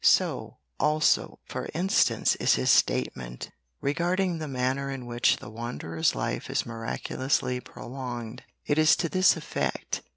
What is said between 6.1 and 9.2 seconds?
life is miraculously prolonged. It is to